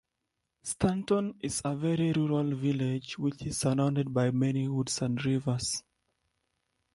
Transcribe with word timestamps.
Stanton 0.63 1.35
is 1.41 1.61
a 1.63 1.75
very 1.75 2.11
rural 2.11 2.55
village 2.55 3.19
which 3.19 3.45
is 3.45 3.59
surrounded 3.59 4.11
by 4.11 4.31
many 4.31 4.67
woods 4.67 4.99
and 5.03 5.23
rivers. 5.23 5.83